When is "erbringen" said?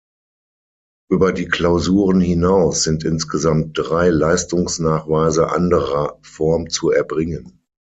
6.89-7.61